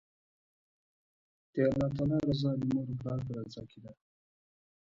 [1.53, 3.91] د الله تعالی رضا، د مور او پلار په رضا کی ده